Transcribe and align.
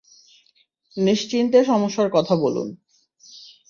নিশ্চিন্তে 0.97 1.59
সমস্যার 1.63 2.09
কথা 2.13 2.35
বলুন। 2.35 2.67